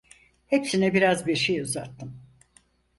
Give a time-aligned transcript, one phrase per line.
[0.47, 2.19] Hepsine biraz bir şey uzattım.